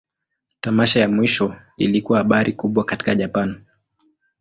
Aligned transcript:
Tamasha 0.61 0.99
ya 0.99 1.09
mwisho 1.09 1.55
ilikuwa 1.77 2.17
habari 2.17 2.53
kubwa 2.53 2.83
katika 2.85 3.15
Japan. 3.15 3.61